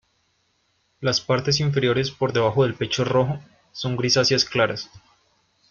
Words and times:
Las 0.99 1.21
partes 1.21 1.59
inferiores 1.59 2.09
por 2.09 2.33
debajo 2.33 2.63
del 2.63 2.73
pecho 2.73 3.05
rojo 3.05 3.39
son 3.71 3.95
grisáceas 3.97 4.45
claras. 4.45 4.89